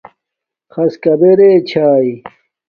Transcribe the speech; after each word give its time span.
خَص 0.73 0.93
کبݺ 1.03 1.31
رِݵ 1.39 1.53
چھݳئݺ؟ 1.69 2.11